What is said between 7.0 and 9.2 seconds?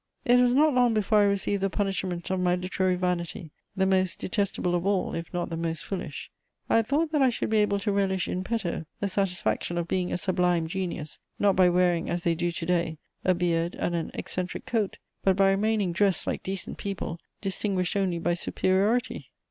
that I should be able to relish in petto the